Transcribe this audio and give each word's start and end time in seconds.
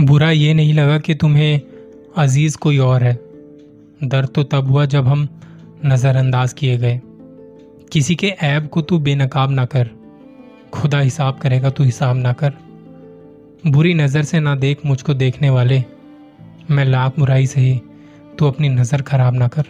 बुरा 0.00 0.30
ये 0.30 0.54
नहीं 0.54 0.74
लगा 0.74 0.98
कि 0.98 1.14
तुम्हें 1.14 1.60
अज़ीज़ 2.16 2.56
कोई 2.56 2.78
और 2.78 3.02
है। 3.02 3.12
दर्द 4.04 4.28
तो 4.28 4.42
तब 4.42 4.68
हुआ 4.68 4.84
जब 4.84 5.06
हम 5.06 5.28
नज़रअंदाज 5.86 6.52
किए 6.52 6.76
गए। 6.76 7.00
किसी 7.92 8.14
के 8.14 8.26
ऐब 8.26 8.68
को 8.68 8.82
तू 8.82 8.98
बेनकाब 8.98 9.50
ना 9.50 9.64
कर। 9.64 9.90
खुदा 10.72 10.98
हिसाब 10.98 11.38
करेगा 11.38 11.70
तू 11.70 11.84
हिसाब 11.84 12.16
ना 12.16 12.32
कर। 12.32 12.52
बुरी 13.66 13.94
नज़र 13.94 14.22
से 14.22 14.40
ना 14.40 14.54
देख 14.54 14.86
मुझको 14.86 15.14
देखने 15.14 15.50
वाले। 15.50 15.84
मैं 16.70 16.84
लाख 16.84 17.18
बुराई 17.18 17.46
से 17.46 17.60
ही 17.60 17.80
तू 18.38 18.46
अपनी 18.46 18.68
नज़र 18.68 19.02
खराब 19.02 19.34
ना 19.34 19.48
कर। 19.48 19.64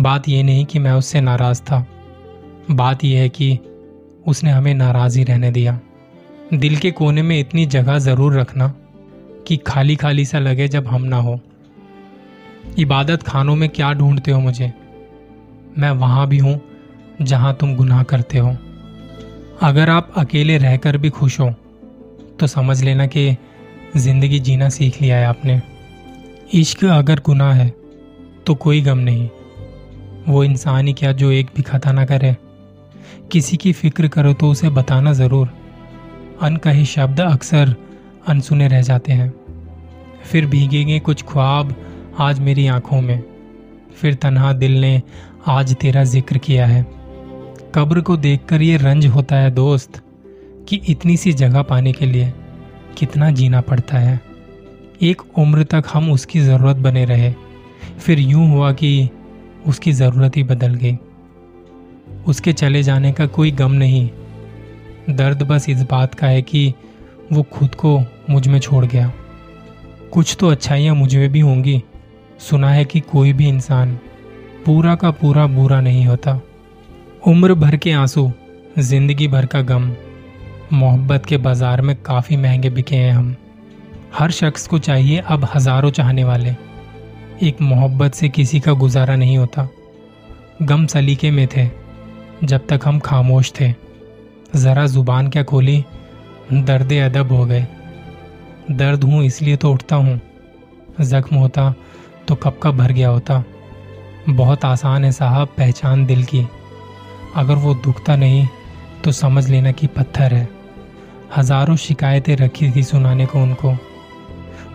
बात 0.00 0.28
यह 0.28 0.44
नहीं 0.44 0.64
कि 0.64 0.78
मैं 0.78 0.92
उससे 0.92 1.20
नाराज़ 1.20 1.62
था। 1.62 1.86
बात 2.70 3.04
यह 3.04 3.20
है 3.20 3.28
कि 3.28 3.58
उसने 4.26 4.50
हमें 4.50 4.74
नाराज़ 4.74 5.18
ही 5.18 5.24
रहने 5.24 5.50
दिया। 5.50 5.80
दिल 6.54 6.76
के 6.76 6.90
कोने 6.90 7.22
में 7.22 7.40
इतनी 7.40 7.66
जगह 7.66 7.98
ज़रूर 7.98 8.40
रखना। 8.40 8.74
कि 9.46 9.56
खाली 9.56 9.96
खाली 9.96 10.24
सा 10.24 10.38
लगे 10.38 10.68
जब 10.68 10.86
हम 10.86 11.02
ना 11.04 11.16
हो। 11.16 11.38
इबादत 12.78 13.22
खानों 13.22 13.54
में 13.56 13.68
क्या 13.68 13.92
ढूंढते 13.92 14.30
हो 14.30 14.40
मुझे? 14.40 14.72
मैं 15.78 15.90
वहाँ 15.92 16.26
भी 16.28 16.38
हूँ, 16.38 16.60
जहाँ 17.22 17.54
तुम 17.54 17.74
गुनाह 17.76 18.02
करते 18.02 18.38
हो। 18.38 18.56
अगर 19.62 19.90
आप 19.90 20.12
अकेले 20.16 20.56
रहकर 20.58 20.96
भी 20.96 21.10
खुश 21.10 21.38
हो 21.40 21.50
तो 22.40 22.46
समझ 22.46 22.82
लेना 22.82 23.06
कि 23.06 23.36
ज़िंदगी 23.96 24.38
जीना 24.40 24.68
सीख 24.68 25.00
लिया 25.02 25.16
है 25.16 25.26
आपने। 25.26 25.60
इश्क 26.54 26.84
अगर 26.84 27.20
गुनाह 27.20 27.52
है 27.52 27.68
तो 28.46 28.54
कोई 28.54 28.80
गम 28.80 28.98
नहीं। 29.00 29.28
वो 30.28 30.42
इंसान 30.44 30.86
ही 30.86 30.92
क्या 30.92 31.12
जो 31.12 31.30
एक 31.32 31.50
भी 31.56 31.62
खता 31.62 31.92
ना 31.92 32.04
करे। 32.04 32.36
किसी 33.32 33.56
की 33.56 33.72
फ़िक्र 33.72 34.08
करो 34.08 34.32
तो 34.32 34.50
उसे 34.50 34.68
बताना 34.70 35.12
ज़रूर। 35.12 35.48
अनकहे 36.42 36.84
शब्द 36.84 37.20
अक्सर 37.20 37.74
अनसुने 38.28 38.68
रह 38.68 38.82
जाते 38.82 39.12
हैं। 39.12 39.32
फिर 40.24 40.46
भीगेंगे 40.46 40.98
कुछ 40.98 41.22
ख्वाब 41.22 41.74
आज 42.18 42.40
मेरी 42.40 42.66
आँखों 42.66 43.00
में। 43.00 43.22
फिर 43.96 44.14
तनहा 44.14 44.52
दिल 44.52 44.80
ने 44.80 45.02
आज 45.46 45.74
तेरा 45.74 46.04
ज़िक्र 46.04 46.38
किया 46.38 46.66
है। 46.66 46.86
कब्र 47.74 48.00
को 48.00 48.16
देखकर 48.16 48.62
ये 48.62 48.76
रंज 48.76 49.06
होता 49.06 49.36
है 49.36 49.50
दोस्त 49.50 50.02
कि 50.68 50.80
इतनी 50.88 51.16
सी 51.16 51.32
जगह 51.32 51.62
पाने 51.62 51.92
के 51.92 52.06
लिए 52.06 52.32
कितना 52.98 53.30
जीना 53.30 53.60
पड़ता 53.60 53.98
है। 53.98 54.20
एक 55.02 55.22
उम्र 55.38 55.64
तक 55.64 55.84
हम 55.92 56.12
उसकी 56.12 56.40
ज़रूरत 56.40 56.76
बने 56.76 57.04
रहे। 57.04 57.32
फिर 57.98 58.18
यूँ 58.18 58.48
हुआ 58.48 58.72
कि 58.72 59.08
उसकी 59.66 59.92
ज़रूरत 59.92 60.36
ही 60.36 60.42
बदल 60.42 60.74
गई। 60.74 60.96
उसके 62.26 62.52
चले 62.52 62.82
जाने 62.82 63.12
का 63.12 63.26
कोई 63.26 63.50
गम 63.50 63.72
नहीं। 63.72 64.08
दर्द 65.10 65.42
बस 65.42 65.68
इस 65.68 65.82
बात 65.82 66.14
का 66.14 66.26
है 66.26 66.42
कि 66.42 66.74
वो 67.32 67.42
खुद 67.42 67.74
को 67.74 67.98
मुझमें 68.30 68.58
छोड़ 68.60 68.84
गया। 68.84 69.12
कुछ 70.12 70.36
तो 70.40 70.48
अच्छाइयाँ 70.48 70.94
मुझमें 70.94 71.28
भी 71.32 71.40
होंगी। 71.40 71.82
सुना 72.40 72.70
है 72.70 72.84
कि 72.84 73.00
कोई 73.00 73.32
भी 73.32 73.48
इंसान 73.48 73.98
पूरा 74.66 74.94
का 74.94 75.10
पूरा 75.10 75.46
बुरा 75.46 75.80
नहीं 75.80 76.06
होता। 76.06 76.40
उम्र 77.26 77.54
भर 77.54 77.76
के 77.76 77.92
आँसू, 77.92 78.30
ज़िंदगी 78.78 79.28
भर 79.28 79.46
का 79.46 79.60
गम, 79.60 79.90
मोहब्बत 80.72 81.26
के 81.26 81.36
बाज़ार 81.36 81.80
में 81.80 81.96
काफ़ी 81.96 82.36
महँगे 82.36 82.70
बिके 82.70 82.96
हैं 82.96 83.12
हम। 83.12 83.34
हर 84.18 84.30
शख्स 84.30 84.66
को 84.66 84.78
चाहिए 84.78 85.18
अब 85.18 85.48
हज़ारों 85.54 85.90
चाहने 85.90 86.24
वाले। 86.24 86.54
एक 87.42 87.60
मोहब्बत 87.62 88.14
से 88.14 88.28
किसी 88.28 88.60
का 88.60 88.72
गुजारा 88.72 89.16
नहीं 89.16 89.36
होता। 89.38 89.68
गम 90.62 90.86
सलीके 90.86 91.30
में 91.30 91.46
थे, 91.46 91.68
जब 92.44 92.66
तक 92.66 92.80
हम 92.84 92.98
खामोश 92.98 93.52
थे। 93.60 93.72
ज़रा 94.56 94.86
ज़ुबान 94.86 95.28
क्या 95.28 95.42
खोली 95.42 95.84
दर्द 96.52 96.92
अदब 96.92 97.32
हो 97.32 97.44
गए। 97.46 97.66
दर्द 98.70 99.04
हूँ, 99.04 99.22
इसलिए 99.24 99.56
तो 99.56 99.72
उठता 99.72 99.96
हूँ। 99.96 100.20
ज़ख्म 101.00 101.36
होता 101.36 101.74
तो 102.28 102.34
कब 102.34 102.58
कब 102.62 102.76
भर 102.76 102.92
गया 102.92 103.08
होता। 103.08 103.42
बहुत 104.28 104.64
आसान 104.64 105.04
है 105.04 105.10
साहब 105.12 105.48
पहचान 105.48 106.04
दिल 106.06 106.24
की। 106.24 106.46
अगर 107.36 107.54
वो 107.54 107.74
दुखता 107.74 108.16
नहीं 108.16 108.46
तो 109.04 109.12
समझ 109.12 109.48
लेना 109.48 109.72
कि 109.72 109.86
पत्थर 109.86 110.34
है। 110.34 110.48
हज़ारों 111.36 111.76
शिकायतें 111.76 112.34
रखी 112.36 112.70
थी 112.70 112.82
सुनाने 112.82 113.26
को 113.26 113.42
उनको। 113.42 113.72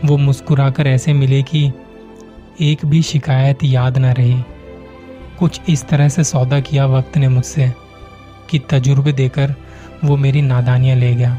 वो 0.06 0.18
मुस्कुराकर 0.18 0.88
ऐसे 0.88 1.13
मिले 1.13 1.41
कि 1.44 1.72
एक 2.62 2.86
भी 2.86 3.01
शिकायत 3.01 3.63
याद 3.63 3.97
ना 3.97 4.12
रही। 4.12 4.44
कुछ 5.40 5.62
इस 5.69 5.88
तरह 5.88 6.09
से 6.09 6.24
सौदा 6.24 6.59
किया 6.59 6.86
वक्त 6.86 7.18
ने 7.18 7.28
मुझसे 7.28 7.72
कि 8.50 8.59
तजुर्बे 8.59 9.12
देकर 9.13 9.53
वो 10.03 10.18
मेरी 10.18 10.41
नादानियाँ 10.41 10.97
ले 10.97 11.13
गया। 11.16 11.38